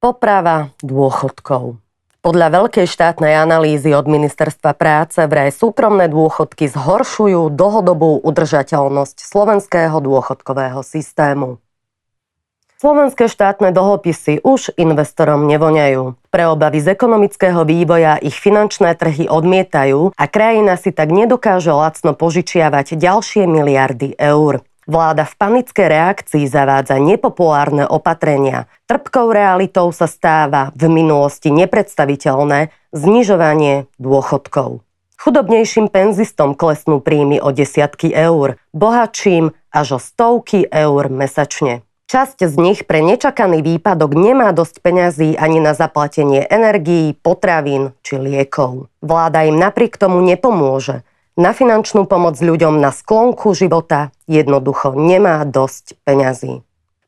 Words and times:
Poprava 0.00 0.72
dôchodkov. 0.80 1.76
Podľa 2.24 2.48
veľkej 2.56 2.88
štátnej 2.88 3.36
analýzy 3.36 3.92
od 3.92 4.08
Ministerstva 4.08 4.72
práce 4.72 5.20
vraj 5.28 5.52
súkromné 5.52 6.08
dôchodky 6.08 6.72
zhoršujú 6.72 7.52
dlhodobú 7.52 8.24
udržateľnosť 8.24 9.20
slovenského 9.20 10.00
dôchodkového 10.00 10.80
systému. 10.80 11.60
Slovenské 12.80 13.28
štátne 13.28 13.76
dlhopisy 13.76 14.40
už 14.40 14.72
investorom 14.80 15.44
nevoňajú. 15.44 16.16
Pre 16.32 16.44
obavy 16.48 16.80
z 16.80 16.96
ekonomického 16.96 17.68
vývoja 17.68 18.16
ich 18.24 18.40
finančné 18.40 18.96
trhy 18.96 19.28
odmietajú 19.28 20.16
a 20.16 20.24
krajina 20.32 20.80
si 20.80 20.96
tak 20.96 21.12
nedokáže 21.12 21.76
lacno 21.76 22.16
požičiavať 22.16 22.96
ďalšie 22.96 23.44
miliardy 23.44 24.16
eur. 24.16 24.64
Vláda 24.90 25.22
v 25.22 25.38
panickej 25.38 25.86
reakcii 25.86 26.50
zavádza 26.50 26.98
nepopulárne 26.98 27.86
opatrenia. 27.86 28.66
Trpkou 28.90 29.30
realitou 29.30 29.94
sa 29.94 30.10
stáva 30.10 30.74
v 30.74 30.90
minulosti 30.90 31.54
nepredstaviteľné 31.54 32.74
znižovanie 32.90 33.86
dôchodkov. 34.02 34.82
Chudobnejším 35.14 35.94
penzistom 35.94 36.58
klesnú 36.58 36.98
príjmy 36.98 37.38
o 37.38 37.54
desiatky 37.54 38.10
eur, 38.10 38.58
bohatším 38.74 39.54
až 39.70 39.86
o 39.94 39.98
stovky 40.02 40.66
eur 40.66 41.06
mesačne. 41.06 41.86
Časť 42.10 42.50
z 42.50 42.54
nich 42.58 42.82
pre 42.82 42.98
nečakaný 42.98 43.62
výpadok 43.62 44.18
nemá 44.18 44.50
dosť 44.50 44.82
peňazí 44.82 45.38
ani 45.38 45.62
na 45.62 45.70
zaplatenie 45.70 46.42
energií, 46.50 47.14
potravín 47.14 47.94
či 48.02 48.18
liekov. 48.18 48.90
Vláda 48.98 49.46
im 49.46 49.54
napriek 49.54 49.94
tomu 49.94 50.18
nepomôže 50.18 51.06
na 51.40 51.56
finančnú 51.56 52.04
pomoc 52.04 52.36
ľuďom 52.36 52.76
na 52.76 52.92
sklonku 52.92 53.56
života 53.56 54.12
jednoducho 54.28 54.92
nemá 54.92 55.40
dosť 55.48 55.96
peňazí. 56.04 56.60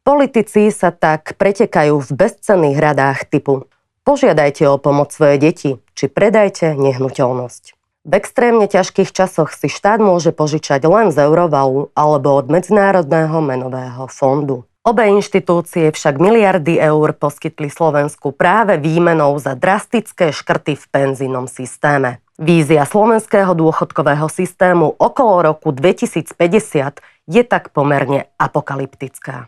Politici 0.02 0.72
sa 0.72 0.88
tak 0.88 1.36
pretekajú 1.36 2.00
v 2.00 2.10
bezcenných 2.16 2.80
radách 2.80 3.28
typu 3.28 3.68
požiadajte 4.02 4.66
o 4.66 4.76
pomoc 4.78 5.14
svoje 5.14 5.38
deti, 5.38 5.70
či 5.94 6.10
predajte 6.10 6.74
nehnuteľnosť. 6.74 7.64
V 8.02 8.12
extrémne 8.18 8.66
ťažkých 8.66 9.14
časoch 9.14 9.54
si 9.54 9.70
štát 9.70 10.02
môže 10.02 10.34
požičať 10.34 10.82
len 10.90 11.14
z 11.14 11.22
Eurovalu 11.22 11.94
alebo 11.94 12.34
od 12.34 12.50
Medzinárodného 12.50 13.38
menového 13.38 14.10
fondu. 14.10 14.66
Obe 14.82 15.06
inštitúcie 15.06 15.94
však 15.94 16.18
miliardy 16.18 16.82
eur 16.82 17.14
poskytli 17.14 17.70
Slovensku 17.70 18.34
práve 18.34 18.82
výmenou 18.82 19.38
za 19.38 19.54
drastické 19.54 20.34
škrty 20.34 20.74
v 20.74 20.84
penzínom 20.90 21.46
systéme. 21.46 22.18
Vízia 22.42 22.82
slovenského 22.82 23.54
dôchodkového 23.54 24.26
systému 24.26 24.98
okolo 24.98 25.46
roku 25.46 25.70
2050 25.70 26.98
je 27.30 27.42
tak 27.46 27.70
pomerne 27.70 28.34
apokalyptická. 28.34 29.46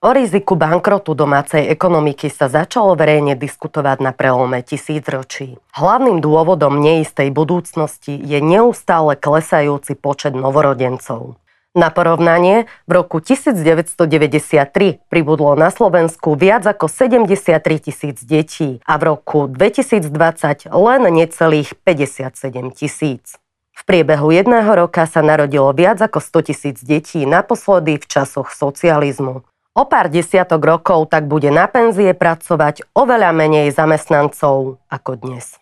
O 0.00 0.08
riziku 0.16 0.56
bankrotu 0.56 1.12
domácej 1.12 1.68
ekonomiky 1.68 2.32
sa 2.32 2.48
začalo 2.48 2.96
verejne 2.96 3.36
diskutovať 3.36 4.00
na 4.00 4.16
prelome 4.16 4.64
tisícročí. 4.64 5.60
Hlavným 5.76 6.24
dôvodom 6.24 6.80
neistej 6.80 7.28
budúcnosti 7.28 8.16
je 8.16 8.40
neustále 8.40 9.12
klesajúci 9.12 9.92
počet 9.92 10.32
novorodencov. 10.32 11.36
Na 11.72 11.88
porovnanie, 11.88 12.68
v 12.84 13.00
roku 13.00 13.24
1993 13.24 15.08
pribudlo 15.08 15.56
na 15.56 15.72
Slovensku 15.72 16.36
viac 16.36 16.68
ako 16.68 16.84
73 16.84 17.88
tisíc 17.88 18.20
detí 18.28 18.84
a 18.84 19.00
v 19.00 19.16
roku 19.16 19.48
2020 19.48 20.68
len 20.68 21.02
necelých 21.08 21.72
57 21.80 22.76
tisíc. 22.76 23.40
V 23.72 23.82
priebehu 23.88 24.36
jedného 24.36 24.68
roka 24.68 25.08
sa 25.08 25.24
narodilo 25.24 25.72
viac 25.72 25.96
ako 26.04 26.20
100 26.20 26.52
tisíc 26.52 26.76
detí, 26.84 27.24
naposledy 27.24 27.96
v 27.96 28.04
časoch 28.04 28.52
socializmu. 28.52 29.40
O 29.72 29.82
pár 29.88 30.12
desiatok 30.12 30.60
rokov 30.60 31.08
tak 31.08 31.24
bude 31.24 31.48
na 31.48 31.64
penzie 31.72 32.12
pracovať 32.12 32.84
oveľa 32.92 33.32
menej 33.32 33.72
zamestnancov 33.72 34.76
ako 34.92 35.12
dnes. 35.24 35.56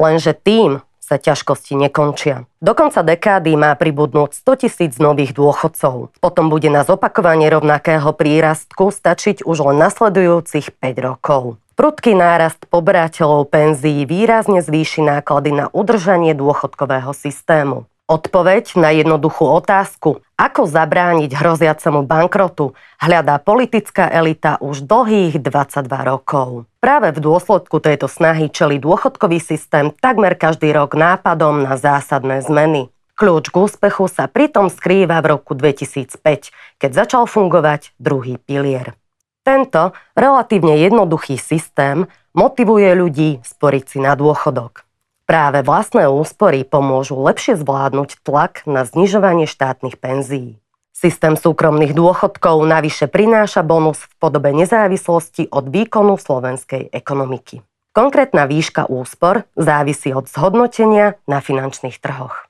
Lenže 0.00 0.32
tým, 0.32 0.80
sa 1.06 1.22
ťažkosti 1.22 1.78
nekončia. 1.78 2.50
Do 2.58 2.74
konca 2.74 3.06
dekády 3.06 3.54
má 3.54 3.78
pribudnúť 3.78 4.34
100 4.42 4.66
tisíc 4.66 4.92
nových 4.98 5.30
dôchodcov. 5.38 6.10
Potom 6.18 6.50
bude 6.50 6.66
na 6.66 6.82
zopakovanie 6.82 7.46
rovnakého 7.46 8.10
prírastku 8.10 8.90
stačiť 8.90 9.46
už 9.46 9.70
len 9.70 9.78
nasledujúcich 9.78 10.74
5 10.74 11.06
rokov. 11.06 11.62
Prudký 11.76 12.16
nárast 12.16 12.66
poberateľov 12.72 13.52
penzií 13.52 14.08
výrazne 14.08 14.64
zvýši 14.64 15.04
náklady 15.06 15.54
na 15.54 15.66
udržanie 15.70 16.32
dôchodkového 16.34 17.12
systému. 17.14 17.86
Odpoveď 18.06 18.78
na 18.78 18.94
jednoduchú 18.94 19.42
otázku, 19.42 20.22
ako 20.38 20.70
zabrániť 20.70 21.34
hroziacemu 21.34 22.06
bankrotu, 22.06 22.78
hľadá 23.02 23.42
politická 23.42 24.06
elita 24.06 24.62
už 24.62 24.86
dlhých 24.86 25.42
22 25.42 25.90
rokov. 26.06 26.70
Práve 26.78 27.10
v 27.10 27.18
dôsledku 27.18 27.82
tejto 27.82 28.06
snahy 28.06 28.46
čeli 28.46 28.78
dôchodkový 28.78 29.42
systém 29.42 29.90
takmer 29.98 30.38
každý 30.38 30.70
rok 30.70 30.94
nápadom 30.94 31.66
na 31.66 31.74
zásadné 31.74 32.46
zmeny. 32.46 32.94
Kľúč 33.18 33.50
k 33.50 33.58
úspechu 33.58 34.06
sa 34.06 34.30
pritom 34.30 34.70
skrýva 34.70 35.18
v 35.18 35.34
roku 35.34 35.58
2005, 35.58 36.78
keď 36.78 36.90
začal 36.94 37.26
fungovať 37.26 37.90
druhý 37.98 38.38
pilier. 38.38 38.94
Tento 39.42 39.98
relatívne 40.14 40.78
jednoduchý 40.78 41.42
systém 41.42 42.06
motivuje 42.38 42.86
ľudí 42.94 43.42
sporiť 43.42 43.84
si 43.90 43.98
na 43.98 44.14
dôchodok. 44.14 44.85
Práve 45.26 45.66
vlastné 45.66 46.06
úspory 46.06 46.62
pomôžu 46.62 47.18
lepšie 47.18 47.58
zvládnuť 47.58 48.22
tlak 48.22 48.62
na 48.62 48.86
znižovanie 48.86 49.50
štátnych 49.50 49.98
penzií. 49.98 50.62
Systém 50.94 51.34
súkromných 51.34 51.98
dôchodkov 51.98 52.62
navyše 52.62 53.10
prináša 53.10 53.66
bonus 53.66 54.06
v 54.06 54.14
podobe 54.22 54.54
nezávislosti 54.54 55.50
od 55.50 55.66
výkonu 55.66 56.14
slovenskej 56.14 56.94
ekonomiky. 56.94 57.66
Konkrétna 57.90 58.46
výška 58.46 58.86
úspor 58.86 59.50
závisí 59.58 60.14
od 60.14 60.30
zhodnotenia 60.30 61.18
na 61.26 61.42
finančných 61.42 61.98
trhoch. 61.98 62.46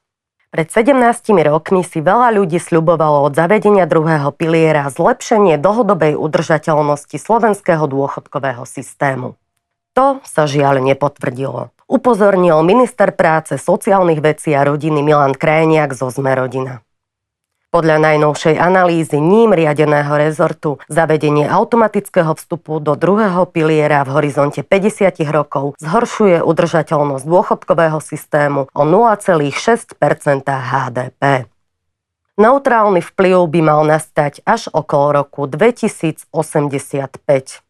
Pred 0.52 0.68
17 0.68 1.32
rokmi 1.48 1.80
si 1.80 2.04
veľa 2.04 2.36
ľudí 2.36 2.60
sľubovalo 2.60 3.24
od 3.24 3.32
zavedenia 3.32 3.88
druhého 3.88 4.36
piliera 4.36 4.84
zlepšenie 4.92 5.56
dlhodobej 5.56 6.12
udržateľnosti 6.12 7.16
slovenského 7.16 7.88
dôchodkového 7.88 8.68
systému. 8.68 9.40
To 9.96 10.20
sa 10.28 10.44
žiaľ 10.44 10.84
nepotvrdilo 10.84 11.72
upozornil 11.86 12.62
minister 12.66 13.14
práce, 13.14 13.58
sociálnych 13.58 14.18
vecí 14.18 14.52
a 14.52 14.66
rodiny 14.66 15.02
Milan 15.02 15.34
Krajniak 15.34 15.94
zo 15.94 16.10
Zme 16.10 16.34
rodina. 16.34 16.82
Podľa 17.66 17.98
najnovšej 17.98 18.56
analýzy 18.56 19.18
ním 19.18 19.52
riadeného 19.52 20.14
rezortu 20.16 20.78
zavedenie 20.86 21.50
automatického 21.50 22.38
vstupu 22.38 22.78
do 22.78 22.94
druhého 22.94 23.42
piliera 23.50 24.06
v 24.06 24.22
horizonte 24.22 24.62
50 24.62 25.18
rokov 25.28 25.74
zhoršuje 25.82 26.46
udržateľnosť 26.46 27.24
dôchodkového 27.26 27.98
systému 28.00 28.70
o 28.70 28.82
0,6% 28.86 29.98
HDP. 30.46 31.50
Neutrálny 32.36 33.00
vplyv 33.02 33.36
by 33.48 33.60
mal 33.60 33.80
nastať 33.84 34.40
až 34.46 34.72
okolo 34.72 35.24
roku 35.24 35.44
2085. 35.44 37.65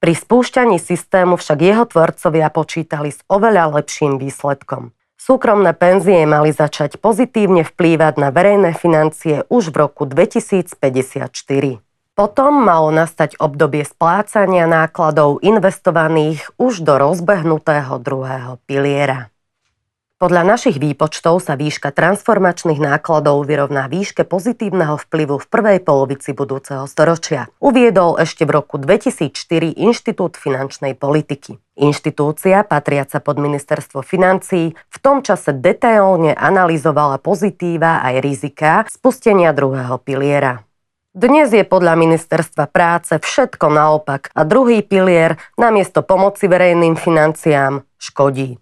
Pri 0.00 0.16
spúšťaní 0.16 0.80
systému 0.80 1.36
však 1.36 1.60
jeho 1.60 1.84
tvorcovia 1.84 2.48
počítali 2.48 3.12
s 3.12 3.20
oveľa 3.28 3.76
lepším 3.76 4.16
výsledkom. 4.16 4.96
Súkromné 5.20 5.76
penzie 5.76 6.24
mali 6.24 6.56
začať 6.56 6.96
pozitívne 6.96 7.68
vplývať 7.68 8.16
na 8.16 8.32
verejné 8.32 8.72
financie 8.72 9.44
už 9.52 9.68
v 9.68 9.84
roku 9.84 10.08
2054. 10.08 11.28
Potom 12.16 12.52
malo 12.64 12.88
nastať 12.88 13.36
obdobie 13.44 13.84
splácania 13.84 14.64
nákladov 14.64 15.44
investovaných 15.44 16.48
už 16.56 16.80
do 16.80 16.96
rozbehnutého 16.96 18.00
druhého 18.00 18.56
piliera. 18.64 19.28
Podľa 20.20 20.44
našich 20.44 20.76
výpočtov 20.76 21.40
sa 21.40 21.56
výška 21.56 21.96
transformačných 21.96 22.76
nákladov 22.76 23.40
vyrovná 23.48 23.88
výške 23.88 24.28
pozitívneho 24.28 25.00
vplyvu 25.00 25.40
v 25.40 25.46
prvej 25.48 25.78
polovici 25.80 26.36
budúceho 26.36 26.84
storočia. 26.84 27.48
Uviedol 27.56 28.20
ešte 28.20 28.44
v 28.44 28.60
roku 28.60 28.76
2004 28.76 29.80
Inštitút 29.80 30.36
finančnej 30.36 30.92
politiky. 30.92 31.56
Inštitúcia, 31.80 32.68
patriaca 32.68 33.16
pod 33.24 33.40
ministerstvo 33.40 34.04
financií, 34.04 34.76
v 34.76 34.98
tom 35.00 35.24
čase 35.24 35.56
detailne 35.56 36.36
analyzovala 36.36 37.16
pozitíva 37.16 38.04
aj 38.04 38.20
rizika 38.20 38.84
spustenia 38.92 39.56
druhého 39.56 39.96
piliera. 40.04 40.68
Dnes 41.16 41.48
je 41.48 41.64
podľa 41.64 41.96
ministerstva 41.96 42.68
práce 42.68 43.16
všetko 43.16 43.72
naopak 43.72 44.28
a 44.36 44.44
druhý 44.44 44.84
pilier 44.84 45.40
namiesto 45.56 46.04
pomoci 46.04 46.44
verejným 46.44 47.00
financiám 47.00 47.88
škodí. 47.96 48.60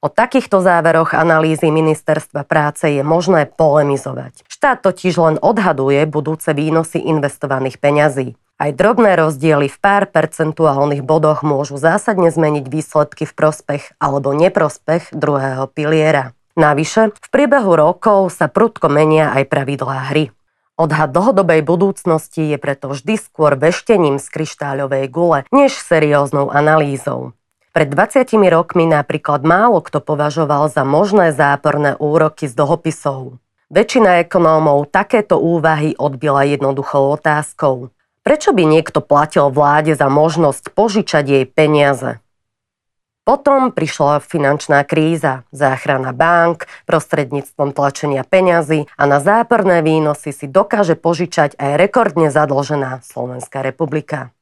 O 0.00 0.08
takýchto 0.08 0.64
záveroch 0.64 1.12
analýzy 1.12 1.68
ministerstva 1.68 2.48
práce 2.48 2.88
je 2.88 3.04
možné 3.04 3.44
polemizovať. 3.44 4.48
Štát 4.48 4.80
totiž 4.80 5.12
len 5.20 5.36
odhaduje 5.36 6.00
budúce 6.08 6.56
výnosy 6.56 7.04
investovaných 7.04 7.76
peňazí. 7.76 8.32
Aj 8.56 8.72
drobné 8.72 9.20
rozdiely 9.20 9.68
v 9.68 9.76
pár 9.76 10.08
percentuálnych 10.08 11.04
bodoch 11.04 11.44
môžu 11.44 11.76
zásadne 11.76 12.32
zmeniť 12.32 12.64
výsledky 12.64 13.28
v 13.28 13.32
prospech 13.36 14.00
alebo 14.00 14.32
neprospech 14.32 15.12
druhého 15.12 15.68
piliera. 15.68 16.32
Navyše, 16.56 17.12
v 17.12 17.28
priebehu 17.28 17.76
rokov 17.76 18.32
sa 18.32 18.48
prudko 18.48 18.88
menia 18.88 19.36
aj 19.36 19.52
pravidlá 19.52 20.12
hry. 20.12 20.32
Odhad 20.80 21.12
dlhodobej 21.12 21.60
budúcnosti 21.60 22.48
je 22.48 22.56
preto 22.56 22.88
vždy 22.88 23.20
skôr 23.20 23.52
veštením 23.52 24.16
z 24.16 24.32
kryštáľovej 24.32 25.12
gule, 25.12 25.44
než 25.52 25.76
serióznou 25.76 26.48
analýzou. 26.48 27.36
Pred 27.70 27.86
20 27.86 28.26
rokmi 28.50 28.90
napríklad 28.90 29.46
málo 29.46 29.78
kto 29.78 30.02
považoval 30.02 30.66
za 30.66 30.82
možné 30.82 31.30
záporné 31.30 31.94
úroky 32.02 32.50
z 32.50 32.58
dlhopisov. 32.58 33.38
Väčšina 33.70 34.26
ekonómov 34.26 34.90
takéto 34.90 35.38
úvahy 35.38 35.94
odbila 35.94 36.42
jednoduchou 36.42 37.14
otázkou. 37.14 37.94
Prečo 38.26 38.50
by 38.50 38.66
niekto 38.66 38.98
platil 38.98 39.54
vláde 39.54 39.94
za 39.94 40.10
možnosť 40.10 40.74
požičať 40.74 41.24
jej 41.30 41.44
peniaze? 41.46 42.18
Potom 43.22 43.70
prišla 43.70 44.18
finančná 44.18 44.82
kríza, 44.82 45.46
záchrana 45.54 46.10
bank, 46.10 46.66
prostredníctvom 46.90 47.70
tlačenia 47.70 48.26
peňazí 48.26 48.90
a 48.98 49.06
na 49.06 49.22
záporné 49.22 49.86
výnosy 49.86 50.34
si 50.34 50.50
dokáže 50.50 50.98
požičať 50.98 51.54
aj 51.54 51.78
rekordne 51.78 52.34
zadlžená 52.34 53.06
Slovenská 53.06 53.62
republika. 53.62 54.34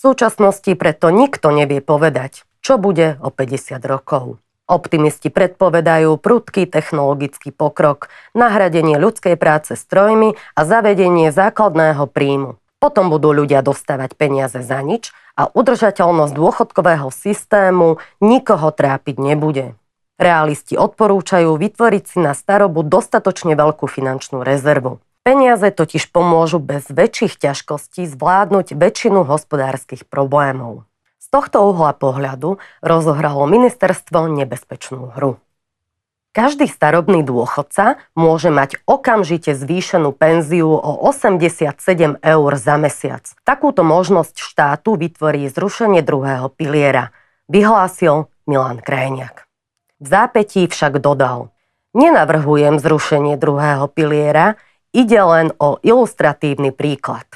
Súčasnosti 0.00 0.72
preto 0.80 1.12
nikto 1.12 1.52
nevie 1.52 1.84
povedať, 1.84 2.48
čo 2.64 2.80
bude 2.80 3.20
o 3.20 3.28
50 3.28 3.84
rokov. 3.84 4.40
Optimisti 4.64 5.28
predpovedajú 5.28 6.16
prudký 6.16 6.64
technologický 6.64 7.52
pokrok, 7.52 8.08
nahradenie 8.32 8.96
ľudskej 8.96 9.36
práce 9.36 9.76
strojmi 9.76 10.40
a 10.56 10.60
zavedenie 10.64 11.28
základného 11.28 12.08
príjmu. 12.08 12.56
Potom 12.80 13.12
budú 13.12 13.36
ľudia 13.36 13.60
dostávať 13.60 14.16
peniaze 14.16 14.64
za 14.64 14.80
nič 14.80 15.12
a 15.36 15.52
udržateľnosť 15.52 16.32
dôchodkového 16.32 17.12
systému 17.12 18.00
nikoho 18.24 18.72
trápiť 18.72 19.20
nebude. 19.20 19.76
Realisti 20.16 20.80
odporúčajú 20.80 21.60
vytvoriť 21.60 22.04
si 22.08 22.24
na 22.24 22.32
starobu 22.32 22.88
dostatočne 22.88 23.52
veľkú 23.52 23.84
finančnú 23.84 24.48
rezervu. 24.48 24.96
Peniaze 25.20 25.68
totiž 25.68 26.08
pomôžu 26.08 26.56
bez 26.56 26.88
väčších 26.88 27.36
ťažkostí 27.36 28.08
zvládnuť 28.08 28.72
väčšinu 28.72 29.28
hospodárskych 29.28 30.08
problémov. 30.08 30.88
Z 31.20 31.28
tohto 31.28 31.60
uhla 31.68 31.92
pohľadu 31.92 32.56
rozohralo 32.80 33.44
ministerstvo 33.44 34.32
nebezpečnú 34.32 35.12
hru. 35.12 35.36
Každý 36.30 36.70
starobný 36.70 37.20
dôchodca 37.26 38.00
môže 38.14 38.54
mať 38.54 38.78
okamžite 38.86 39.52
zvýšenú 39.52 40.14
penziu 40.14 40.72
o 40.72 40.92
87 41.04 41.74
eur 42.22 42.50
za 42.54 42.74
mesiac. 42.78 43.26
Takúto 43.42 43.82
možnosť 43.82 44.38
štátu 44.38 44.94
vytvorí 44.94 45.50
zrušenie 45.50 46.00
druhého 46.06 46.48
piliera, 46.48 47.10
vyhlásil 47.50 48.30
Milan 48.46 48.78
Krajniak. 48.78 49.50
V 49.98 50.06
zápetí 50.06 50.70
však 50.70 51.02
dodal, 51.02 51.50
nenavrhujem 51.98 52.78
zrušenie 52.78 53.34
druhého 53.34 53.90
piliera, 53.90 54.54
ide 54.94 55.20
len 55.20 55.52
o 55.58 55.78
ilustratívny 55.82 56.74
príklad. 56.74 57.26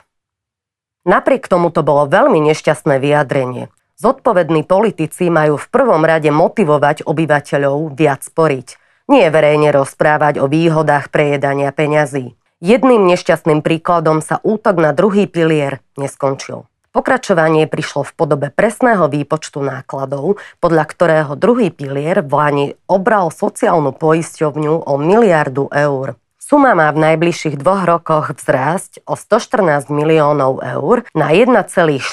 Napriek 1.04 1.46
tomu 1.46 1.68
to 1.68 1.84
bolo 1.84 2.08
veľmi 2.08 2.40
nešťastné 2.52 2.96
vyjadrenie. 3.02 3.68
Zodpovední 4.00 4.66
politici 4.66 5.28
majú 5.30 5.60
v 5.60 5.66
prvom 5.70 6.02
rade 6.02 6.32
motivovať 6.32 7.06
obyvateľov 7.06 7.94
viac 7.94 8.24
sporiť– 8.26 8.68
nie 9.04 9.28
verejne 9.28 9.68
rozprávať 9.68 10.40
o 10.40 10.48
výhodách 10.48 11.12
prejedania 11.12 11.68
peňazí. 11.76 12.32
Jedným 12.64 13.04
nešťastným 13.04 13.60
príkladom 13.60 14.24
sa 14.24 14.40
útok 14.40 14.80
na 14.80 14.96
druhý 14.96 15.28
pilier 15.28 15.84
neskončil. 16.00 16.64
Pokračovanie 16.94 17.68
prišlo 17.68 18.06
v 18.06 18.12
podobe 18.16 18.48
presného 18.48 19.10
výpočtu 19.10 19.60
nákladov, 19.60 20.40
podľa 20.62 20.84
ktorého 20.88 21.32
druhý 21.36 21.68
pilier 21.68 22.24
v 22.24 22.32
Lani 22.32 22.66
obral 22.88 23.28
sociálnu 23.28 23.92
poisťovňu 23.92 24.88
o 24.88 24.94
miliardu 24.96 25.68
eur. 25.68 26.16
Suma 26.44 26.76
má 26.76 26.92
v 26.92 27.00
najbližších 27.00 27.56
dvoch 27.56 27.88
rokoch 27.88 28.36
vzrásť 28.36 29.00
o 29.08 29.16
114 29.16 29.88
miliónov 29.88 30.60
eur 30.60 31.08
na 31.16 31.32
1,14 31.32 32.04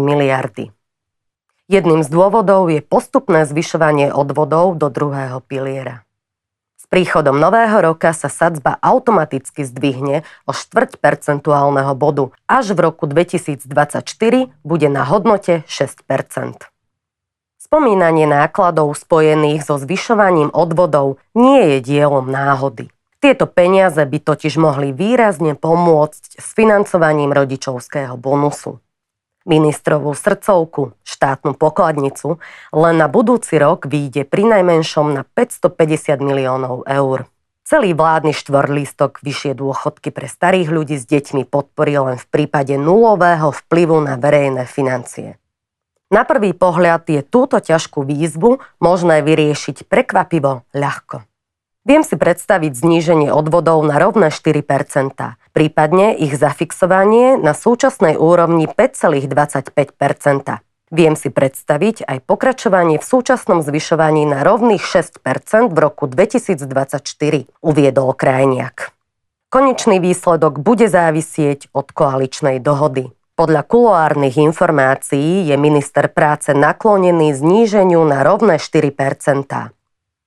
miliardy. 0.00 0.72
Jedným 1.68 2.00
z 2.00 2.08
dôvodov 2.08 2.72
je 2.72 2.80
postupné 2.80 3.44
zvyšovanie 3.44 4.16
odvodov 4.16 4.80
do 4.80 4.88
druhého 4.88 5.44
piliera. 5.44 6.08
S 6.80 6.88
príchodom 6.88 7.36
nového 7.36 7.76
roka 7.84 8.16
sa 8.16 8.32
sadzba 8.32 8.80
automaticky 8.80 9.68
zdvihne 9.68 10.24
o 10.48 10.56
štvrť 10.56 10.96
percentuálneho 10.96 11.92
bodu. 11.92 12.32
Až 12.48 12.72
v 12.72 12.80
roku 12.80 13.04
2024 13.04 13.60
bude 14.64 14.88
na 14.88 15.04
hodnote 15.04 15.68
6% 15.68 16.64
Spomínanie 17.60 18.24
nákladov 18.24 18.96
spojených 18.96 19.68
so 19.68 19.76
zvyšovaním 19.76 20.48
odvodov 20.56 21.20
nie 21.36 21.76
je 21.76 21.78
dielom 21.84 22.24
náhody. 22.24 22.88
Tieto 23.20 23.48
peniaze 23.48 24.04
by 24.04 24.18
totiž 24.20 24.60
mohli 24.60 24.92
výrazne 24.92 25.56
pomôcť 25.56 26.38
s 26.38 26.46
financovaním 26.52 27.32
rodičovského 27.32 28.14
bonusu 28.20 28.80
ministrovú 29.46 30.12
srdcovku, 30.12 30.98
štátnu 31.06 31.54
pokladnicu, 31.54 32.42
len 32.74 32.94
na 32.98 33.06
budúci 33.06 33.56
rok 33.56 33.86
vyjde 33.86 34.26
pri 34.26 34.42
najmenšom 34.58 35.14
na 35.14 35.22
550 35.22 36.18
miliónov 36.18 36.82
eur. 36.84 37.30
Celý 37.66 37.98
vládny 37.98 38.30
štvorlístok 38.30 39.22
vyššie 39.26 39.58
dôchodky 39.58 40.14
pre 40.14 40.30
starých 40.30 40.70
ľudí 40.70 40.98
s 40.98 41.06
deťmi 41.06 41.46
podporí 41.50 41.98
len 41.98 42.18
v 42.18 42.26
prípade 42.30 42.78
nulového 42.78 43.50
vplyvu 43.50 44.06
na 44.06 44.14
verejné 44.14 44.70
financie. 44.70 45.38
Na 46.06 46.22
prvý 46.22 46.54
pohľad 46.54 47.10
je 47.10 47.26
túto 47.26 47.58
ťažkú 47.58 48.06
výzvu 48.06 48.62
možné 48.78 49.26
vyriešiť 49.26 49.90
prekvapivo 49.90 50.62
ľahko. 50.70 51.26
Viem 51.86 52.02
si 52.02 52.18
predstaviť 52.18 52.74
zníženie 52.74 53.30
odvodov 53.30 53.86
na 53.86 54.02
rovné 54.02 54.34
4% 54.34 54.58
prípadne 55.54 56.18
ich 56.18 56.34
zafixovanie 56.34 57.38
na 57.38 57.54
súčasnej 57.54 58.18
úrovni 58.18 58.66
5,25% 58.66 60.66
Viem 60.94 61.18
si 61.18 61.34
predstaviť 61.34 62.06
aj 62.06 62.22
pokračovanie 62.30 63.02
v 63.02 63.06
súčasnom 63.06 63.58
zvyšovaní 63.58 64.22
na 64.22 64.46
rovných 64.46 64.86
6% 64.86 65.74
v 65.74 65.78
roku 65.82 66.06
2024, 66.06 67.02
uviedol 67.58 68.14
Krajniak. 68.14 68.94
Konečný 69.50 69.98
výsledok 69.98 70.62
bude 70.62 70.86
závisieť 70.86 71.74
od 71.74 71.90
koaličnej 71.90 72.62
dohody. 72.62 73.10
Podľa 73.34 73.66
kuloárnych 73.66 74.38
informácií 74.38 75.50
je 75.50 75.58
minister 75.58 76.06
práce 76.06 76.54
naklonený 76.54 77.34
zníženiu 77.34 78.06
na 78.06 78.22
rovné 78.22 78.62
4% 78.62 79.74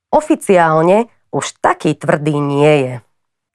Oficiálne 0.10 1.06
už 1.30 1.58
taký 1.62 1.96
tvrdý 1.96 2.38
nie 2.38 2.74
je. 2.86 2.94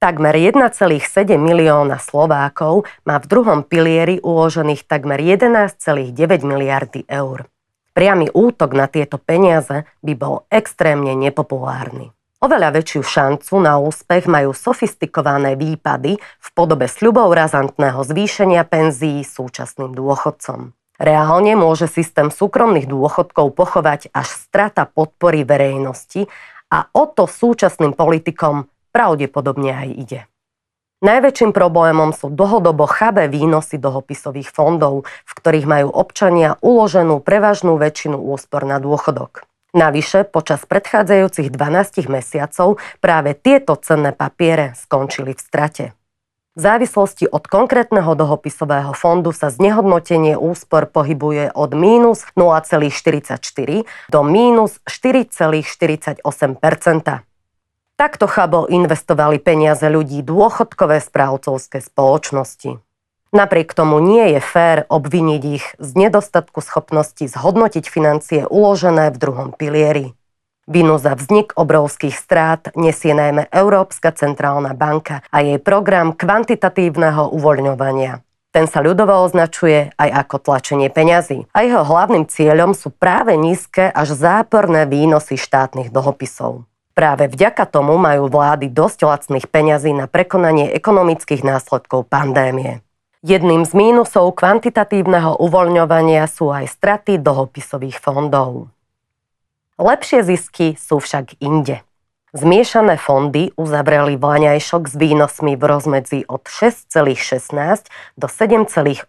Takmer 0.03 0.37
1,7 0.37 1.01
milióna 1.41 1.97
Slovákov 1.97 2.85
má 3.09 3.17
v 3.17 3.27
druhom 3.27 3.65
pilieri 3.65 4.21
uložených 4.21 4.85
takmer 4.85 5.17
11,9 5.17 6.13
miliardy 6.45 7.09
eur. 7.09 7.49
Priamy 7.95 8.29
útok 8.29 8.75
na 8.75 8.91
tieto 8.91 9.17
peniaze 9.17 9.87
by 10.03 10.13
bol 10.19 10.45
extrémne 10.51 11.15
nepopulárny. 11.15 12.13
Oveľa 12.45 12.77
väčšiu 12.77 13.01
šancu 13.01 13.55
na 13.65 13.81
úspech 13.81 14.29
majú 14.29 14.53
sofistikované 14.53 15.57
výpady 15.57 16.21
v 16.21 16.49
podobe 16.53 16.85
sľubov 16.85 17.33
razantného 17.33 18.05
zvýšenia 18.05 18.69
penzií 18.69 19.25
súčasným 19.25 19.97
dôchodcom. 19.97 20.77
Reálne 21.01 21.57
môže 21.57 21.89
systém 21.89 22.29
súkromných 22.29 22.87
dôchodkov 22.87 23.57
pochovať 23.57 24.13
až 24.13 24.29
strata 24.31 24.85
podpory 24.85 25.43
verejnosti 25.43 26.29
a 26.75 26.91
o 26.91 27.07
to 27.07 27.31
súčasným 27.31 27.95
politikom 27.95 28.67
pravdepodobne 28.91 29.71
aj 29.71 29.89
ide. 29.95 30.21
Najväčším 31.05 31.55
problémom 31.55 32.11
sú 32.17 32.33
dlhodobo 32.33 32.89
chabé 32.89 33.31
výnosy 33.31 33.79
dlhopisových 33.79 34.51
fondov, 34.51 35.05
v 35.05 35.33
ktorých 35.37 35.67
majú 35.69 35.89
občania 35.93 36.57
uloženú 36.65 37.21
prevažnú 37.21 37.79
väčšinu 37.79 38.19
úspor 38.19 38.65
na 38.67 38.81
dôchodok. 38.81 39.45
Navyše, 39.75 40.31
počas 40.31 40.65
predchádzajúcich 40.65 41.51
12 41.51 42.07
mesiacov 42.07 42.79
práve 43.03 43.35
tieto 43.35 43.75
cenné 43.77 44.15
papiere 44.15 44.73
skončili 44.79 45.35
v 45.35 45.41
strate. 45.43 45.85
V 46.55 46.63
závislosti 46.63 47.27
od 47.27 47.51
konkrétneho 47.51 48.15
dlhopisového 48.15 48.95
fondu 48.95 49.35
sa 49.35 49.51
znehodnotenie 49.51 50.39
úspor 50.39 50.87
pohybuje 50.87 51.51
od 51.51 51.75
mínus 51.75 52.31
0,44 52.39 53.43
do 54.07 54.21
mínus 54.23 54.79
4,48% 54.87 56.23
Takto 57.95 58.27
chabo 58.27 58.71
investovali 58.71 59.43
peniaze 59.43 59.87
ľudí 59.91 60.23
dôchodkové 60.23 61.03
správcovské 61.03 61.83
spoločnosti. 61.83 62.79
Napriek 63.35 63.75
tomu 63.75 63.99
nie 63.99 64.35
je 64.35 64.41
fér 64.43 64.87
obviniť 64.87 65.43
ich 65.43 65.67
z 65.83 65.91
nedostatku 65.99 66.63
schopnosti 66.63 67.27
zhodnotiť 67.27 67.91
financie 67.91 68.47
uložené 68.47 69.11
v 69.11 69.17
druhom 69.19 69.51
pilieri. 69.51 70.15
Vinu 70.65 70.97
za 70.97 71.13
vznik 71.13 71.53
obrovských 71.61 72.17
strát 72.17 72.73
nesie 72.73 73.13
najmä 73.13 73.53
Európska 73.53 74.17
centrálna 74.17 74.73
banka 74.73 75.21
a 75.29 75.45
jej 75.45 75.61
program 75.61 76.17
kvantitatívneho 76.17 77.29
uvoľňovania. 77.37 78.25
Ten 78.49 78.65
sa 78.65 78.81
ľudovo 78.81 79.13
označuje 79.29 79.93
aj 80.01 80.11
ako 80.25 80.37
tlačenie 80.41 80.89
peňazí 80.89 81.45
a 81.53 81.69
jeho 81.69 81.85
hlavným 81.85 82.25
cieľom 82.25 82.73
sú 82.73 82.89
práve 82.89 83.37
nízke 83.37 83.93
až 83.93 84.17
záporné 84.17 84.89
výnosy 84.89 85.37
štátnych 85.37 85.93
dlhopisov. 85.93 86.65
Práve 86.97 87.29
vďaka 87.29 87.69
tomu 87.69 88.01
majú 88.01 88.33
vlády 88.33 88.73
dosť 88.73 89.05
lacných 89.05 89.51
peňazí 89.53 89.93
na 89.93 90.09
prekonanie 90.09 90.73
ekonomických 90.73 91.45
následkov 91.45 92.09
pandémie. 92.09 92.81
Jedným 93.21 93.69
z 93.69 93.77
mínusov 93.77 94.33
kvantitatívneho 94.33 95.37
uvoľňovania 95.45 96.25
sú 96.25 96.49
aj 96.49 96.73
straty 96.73 97.21
dlhopisových 97.21 98.01
fondov. 98.01 98.73
Lepšie 99.75 100.23
zisky 100.23 100.79
sú 100.79 101.03
však 101.03 101.43
inde. 101.43 101.83
Zmiešané 102.35 102.99
fondy 102.99 103.55
uzavreli 103.59 104.19
vláňajšok 104.19 104.91
s 104.91 104.95
výnosmi 104.99 105.55
v 105.55 105.63
rozmedzi 105.67 106.25
od 106.27 106.43
6,16 106.47 107.87
do 108.19 108.27
7,8% 108.27 109.07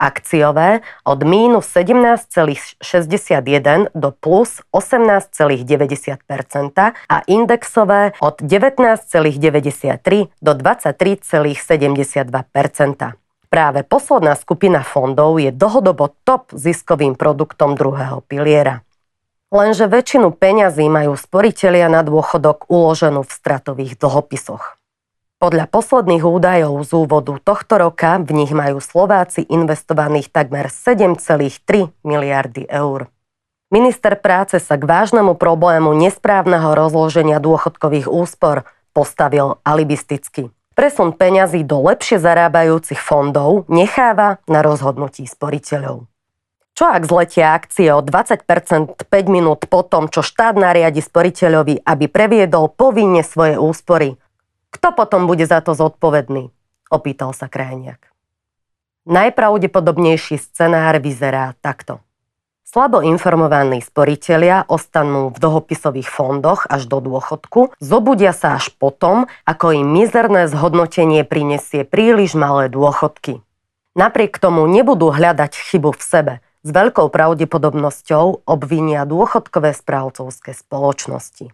Akciové 0.00 0.80
od 1.06 1.20
mínus 1.22 1.70
17,61 1.70 3.86
do 3.94 4.10
plus 4.10 4.58
18,90% 4.74 6.92
a 7.10 7.22
indexové 7.26 8.12
od 8.22 8.42
19,93 8.42 10.26
do 10.42 10.52
23,72% 10.54 13.20
Práve 13.50 13.82
posledná 13.82 14.38
skupina 14.38 14.86
fondov 14.86 15.42
je 15.42 15.50
dlhodobo 15.50 16.14
top 16.22 16.54
ziskovým 16.54 17.18
produktom 17.18 17.74
druhého 17.74 18.22
piliera. 18.22 18.86
Lenže 19.50 19.90
väčšinu 19.90 20.30
peňazí 20.30 20.86
majú 20.86 21.18
sporitelia 21.18 21.90
na 21.90 22.06
dôchodok 22.06 22.70
uloženú 22.70 23.26
v 23.26 23.34
stratových 23.34 23.98
dlhopisoch. 23.98 24.78
Podľa 25.42 25.66
posledných 25.66 26.22
údajov 26.22 26.78
z 26.86 26.90
úvodu 26.94 27.34
tohto 27.42 27.82
roka 27.82 28.22
v 28.22 28.30
nich 28.30 28.54
majú 28.54 28.78
Slováci 28.78 29.42
investovaných 29.50 30.30
takmer 30.30 30.70
7,3 30.70 31.90
miliardy 32.06 32.70
eur. 32.70 33.10
Minister 33.74 34.14
práce 34.20 34.60
sa 34.62 34.78
k 34.78 34.86
vážnemu 34.86 35.34
problému 35.34 35.98
nesprávneho 35.98 36.70
rozloženia 36.76 37.42
dôchodkových 37.42 38.06
úspor 38.06 38.68
postavil 38.94 39.58
alibisticky. 39.66 40.54
Presun 40.78 41.10
peňazí 41.10 41.66
do 41.66 41.82
lepšie 41.90 42.22
zarábajúcich 42.22 43.02
fondov 43.02 43.66
necháva 43.66 44.38
na 44.46 44.62
rozhodnutí 44.62 45.26
sporiteľov. 45.26 46.06
Čo 46.80 46.88
ak 46.88 47.04
zletia 47.04 47.52
akcie 47.52 47.92
o 47.92 48.00
20% 48.00 49.04
5 49.04 49.04
minút 49.28 49.68
po 49.68 49.84
tom, 49.84 50.08
čo 50.08 50.24
štát 50.24 50.56
nariadi 50.56 51.04
sporiteľovi, 51.04 51.84
aby 51.84 52.08
previedol 52.08 52.72
povinne 52.72 53.20
svoje 53.20 53.60
úspory? 53.60 54.16
Kto 54.72 54.96
potom 54.96 55.28
bude 55.28 55.44
za 55.44 55.60
to 55.60 55.76
zodpovedný? 55.76 56.48
Opýtal 56.88 57.36
sa 57.36 57.52
Krajniak. 57.52 58.08
Najpravdepodobnejší 59.04 60.40
scenár 60.40 60.96
vyzerá 61.04 61.52
takto. 61.60 62.00
Slabo 62.64 63.04
informovaní 63.04 63.84
sporitelia 63.84 64.64
ostanú 64.64 65.28
v 65.28 65.36
dlhopisových 65.36 66.08
fondoch 66.08 66.64
až 66.64 66.88
do 66.88 67.04
dôchodku, 67.04 67.76
zobudia 67.76 68.32
sa 68.32 68.56
až 68.56 68.72
potom, 68.72 69.28
ako 69.44 69.76
im 69.76 69.84
mizerné 69.84 70.48
zhodnotenie 70.48 71.28
prinesie 71.28 71.84
príliš 71.84 72.32
malé 72.40 72.72
dôchodky. 72.72 73.44
Napriek 73.92 74.40
tomu 74.40 74.64
nebudú 74.64 75.12
hľadať 75.12 75.60
chybu 75.60 75.92
v 75.92 76.00
sebe– 76.00 76.34
s 76.60 76.68
veľkou 76.68 77.08
pravdepodobnosťou 77.08 78.44
obvinia 78.44 79.08
dôchodkové 79.08 79.72
správcovské 79.72 80.52
spoločnosti. 80.52 81.52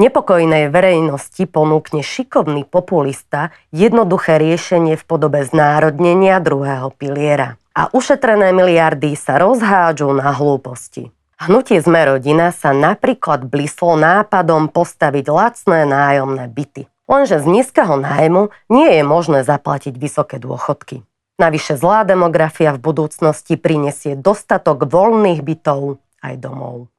Nepokojnej 0.00 0.72
verejnosti 0.72 1.44
ponúkne 1.44 2.00
šikovný 2.00 2.64
populista 2.64 3.52
jednoduché 3.68 4.40
riešenie 4.40 4.96
v 4.96 5.04
podobe 5.04 5.44
znárodnenia 5.44 6.40
druhého 6.40 6.88
piliera. 6.96 7.60
A 7.76 7.92
ušetrené 7.92 8.54
miliardy 8.56 9.12
sa 9.12 9.36
rozhádžu 9.36 10.08
na 10.16 10.32
hlúposti. 10.32 11.12
Hnutie 11.40 11.80
Sme 11.80 12.04
rodina 12.04 12.52
sa 12.52 12.72
napríklad 12.72 13.44
blíslo 13.48 13.96
nápadom 13.96 14.72
postaviť 14.72 15.26
lacné 15.28 15.88
nájomné 15.88 16.48
byty. 16.48 16.88
Lenže 17.10 17.42
z 17.42 17.46
nízkeho 17.48 17.98
nájmu 17.98 18.54
nie 18.70 18.88
je 18.94 19.02
možné 19.02 19.42
zaplatiť 19.42 19.98
vysoké 19.98 20.38
dôchodky. 20.38 21.02
Navyše 21.40 21.80
zlá 21.80 22.04
demografia 22.04 22.76
v 22.76 22.84
budúcnosti 22.84 23.56
prinesie 23.56 24.12
dostatok 24.12 24.84
voľných 24.84 25.40
bytov 25.40 25.96
aj 26.20 26.36
domov. 26.36 26.92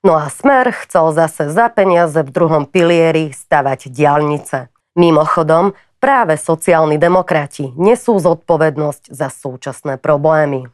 No 0.00 0.16
a 0.16 0.32
Smer 0.32 0.72
chcel 0.72 1.12
zase 1.12 1.52
za 1.52 1.68
peniaze 1.68 2.16
v 2.24 2.32
druhom 2.32 2.64
pilieri 2.64 3.28
stavať 3.28 3.92
diálnice. 3.92 4.72
Mimochodom, 4.96 5.76
práve 6.00 6.40
sociálni 6.40 6.96
demokrati 6.96 7.76
nesú 7.76 8.16
zodpovednosť 8.16 9.12
za 9.12 9.28
súčasné 9.28 10.00
problémy. 10.00 10.72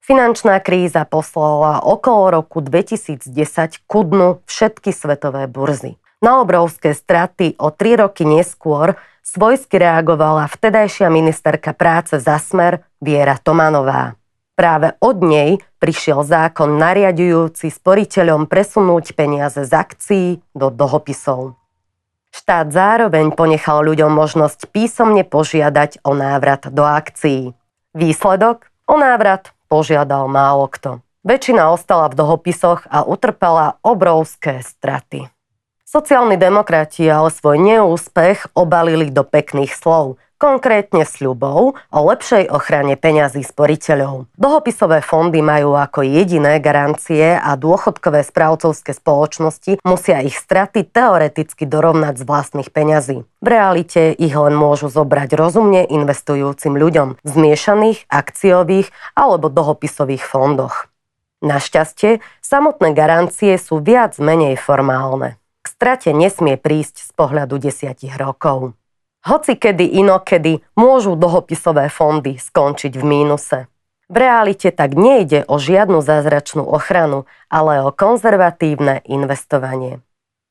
Finančná 0.00 0.64
kríza 0.64 1.04
poslala 1.04 1.84
okolo 1.84 2.40
roku 2.40 2.64
2010 2.64 3.28
ku 3.84 4.08
dnu 4.08 4.40
všetky 4.48 4.88
svetové 4.88 5.44
burzy. 5.52 6.00
Na 6.24 6.40
obrovské 6.40 6.96
straty 6.96 7.60
o 7.60 7.68
tri 7.68 8.00
roky 8.00 8.24
neskôr 8.24 8.96
svojsky 9.24 9.80
reagovala 9.80 10.46
vtedajšia 10.46 11.08
ministerka 11.08 11.72
práce 11.72 12.20
za 12.20 12.36
smer 12.36 12.84
Viera 13.00 13.40
Tomanová. 13.40 14.20
Práve 14.54 14.94
od 15.02 15.18
nej 15.24 15.58
prišiel 15.82 16.22
zákon 16.22 16.78
nariadujúci 16.78 17.74
sporiteľom 17.74 18.46
presunúť 18.46 19.18
peniaze 19.18 19.66
z 19.66 19.72
akcií 19.74 20.28
do 20.54 20.70
dlhopisov. 20.70 21.58
Štát 22.30 22.70
zároveň 22.70 23.34
ponechal 23.34 23.82
ľuďom 23.82 24.14
možnosť 24.14 24.70
písomne 24.70 25.26
požiadať 25.26 26.02
o 26.06 26.14
návrat 26.14 26.70
do 26.70 26.86
akcií. 26.86 27.54
Výsledok? 27.94 28.70
O 28.86 28.94
návrat 28.94 29.50
požiadal 29.66 30.30
málo 30.30 30.70
kto. 30.70 31.02
Väčšina 31.24 31.72
ostala 31.72 32.12
v 32.12 32.20
dlhopisoch 32.20 32.84
a 32.90 33.02
utrpela 33.02 33.80
obrovské 33.80 34.60
straty. 34.60 35.33
Sociálni 35.84 36.40
demokrati 36.40 37.04
ale 37.06 37.28
svoj 37.28 37.60
neúspech 37.60 38.56
obalili 38.56 39.12
do 39.12 39.20
pekných 39.20 39.76
slov, 39.76 40.16
konkrétne 40.40 41.04
sľubov 41.04 41.76
o 41.76 41.98
lepšej 42.08 42.48
ochrane 42.48 42.96
peňazí 42.96 43.44
sporiteľov. 43.44 44.28
Dlhopisové 44.36 45.04
fondy 45.04 45.44
majú 45.44 45.76
ako 45.76 46.04
jediné 46.04 46.56
garancie 46.56 47.36
a 47.36 47.52
dôchodkové 47.56 48.24
správcovské 48.24 48.96
spoločnosti 48.96 49.80
musia 49.84 50.24
ich 50.24 50.40
straty 50.40 50.88
teoreticky 50.88 51.68
dorovnať 51.68 52.20
z 52.20 52.24
vlastných 52.28 52.72
peňazí. 52.72 53.24
V 53.44 53.46
realite 53.46 54.12
ich 54.16 54.34
len 54.34 54.56
môžu 54.56 54.88
zobrať 54.88 55.36
rozumne 55.36 55.84
investujúcim 55.84 56.80
ľuďom 56.80 57.20
v 57.20 57.28
zmiešaných, 57.28 58.08
akciových 58.08 58.88
alebo 59.12 59.52
dlhopisových 59.52 60.24
fondoch. 60.24 60.88
Našťastie, 61.44 62.24
samotné 62.40 62.96
garancie 62.96 63.60
sú 63.60 63.84
viac 63.84 64.16
menej 64.16 64.56
formálne 64.56 65.36
strate 65.84 66.16
nesmie 66.16 66.56
prísť 66.56 67.04
z 67.04 67.10
pohľadu 67.12 67.60
desiatich 67.60 68.16
rokov. 68.16 68.72
Hoci 69.20 69.52
kedy 69.52 70.00
inokedy 70.00 70.64
môžu 70.80 71.12
dlhopisové 71.12 71.92
fondy 71.92 72.40
skončiť 72.40 72.96
v 72.96 73.04
mínuse. 73.04 73.68
V 74.08 74.16
realite 74.16 74.72
tak 74.72 74.96
nejde 74.96 75.44
o 75.44 75.60
žiadnu 75.60 76.00
zázračnú 76.00 76.64
ochranu, 76.64 77.28
ale 77.52 77.84
o 77.84 77.92
konzervatívne 77.92 79.04
investovanie. 79.04 80.00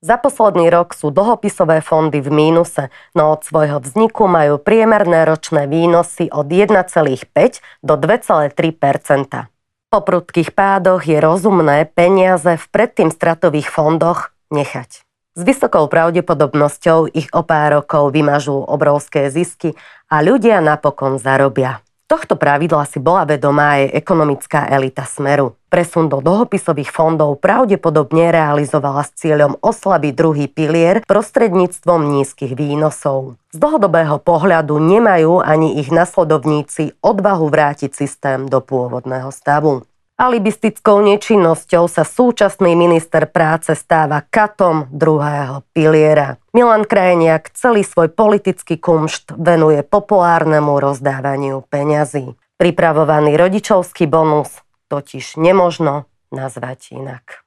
Za 0.06 0.22
posledný 0.22 0.70
rok 0.70 0.94
sú 0.94 1.10
dlhopisové 1.10 1.82
fondy 1.82 2.22
v 2.22 2.30
mínuse, 2.30 2.94
no 3.18 3.34
od 3.34 3.42
svojho 3.42 3.82
vzniku 3.82 4.30
majú 4.30 4.62
priemerné 4.62 5.26
ročné 5.26 5.66
výnosy 5.66 6.30
od 6.30 6.46
1,5 6.46 6.78
do 7.82 7.98
2,3% 7.98 8.54
Po 9.90 9.98
prudkých 9.98 10.54
pádoch 10.54 11.02
je 11.02 11.18
rozumné 11.18 11.90
peniaze 11.90 12.54
v 12.54 12.66
predtým 12.70 13.10
stratových 13.10 13.74
fondoch 13.74 14.30
nechať. 14.54 15.02
S 15.34 15.42
vysokou 15.42 15.90
pravdepodobnosťou 15.90 17.10
ich 17.10 17.26
o 17.34 17.42
pár 17.42 17.82
rokov 17.82 18.14
vymažú 18.14 18.54
obrovské 18.54 19.34
zisky 19.34 19.74
a 20.06 20.22
ľudia 20.22 20.62
napokon 20.62 21.18
zarobia. 21.18 21.82
Tohto 22.06 22.38
pravidla 22.38 22.86
si 22.86 23.02
bola 23.02 23.26
vedomá 23.26 23.82
aj 23.82 23.98
ekonomická 23.98 24.70
elita 24.70 25.02
Smeru. 25.02 25.58
Presun 25.74 26.06
do 26.06 26.22
dlhopisových 26.22 26.94
fondov 26.94 27.42
pravdepodobne 27.42 28.30
realizovala 28.30 29.02
s 29.02 29.18
cieľom 29.18 29.58
oslabiť 29.58 30.14
druhý 30.14 30.46
pilier 30.46 31.02
prostredníctvom 31.10 32.14
nízkych 32.14 32.54
výnosov. 32.54 33.42
Z 33.50 33.58
dlhodobého 33.58 34.22
pohľadu 34.22 34.78
nemajú 34.78 35.42
ani 35.42 35.82
ich 35.82 35.90
nasledovníci 35.90 36.94
odvahu 37.02 37.50
vrátiť 37.50 37.90
systém 37.90 38.46
do 38.46 38.62
pôvodného 38.62 39.34
stavu. 39.34 39.82
Alibistickou 40.24 41.04
nečinnosťou 41.04 41.92
sa 41.92 42.08
súčasný 42.08 42.80
minister 42.80 43.28
práce 43.28 43.76
stáva 43.76 44.24
katom 44.24 44.88
druhého 44.88 45.68
piliera. 45.76 46.40
Milan 46.56 46.88
Krajniak 46.88 47.52
celý 47.52 47.84
svoj 47.84 48.08
politický 48.08 48.80
kumšt 48.80 49.36
venuje 49.36 49.84
populárnemu 49.84 50.80
rozdávaniu 50.80 51.68
peňazí. 51.68 52.40
Pripravovaný 52.56 53.36
rodičovský 53.36 54.08
bonus 54.08 54.64
totiž 54.88 55.36
nemožno 55.36 56.08
nazvať 56.32 56.96
inak. 56.96 57.43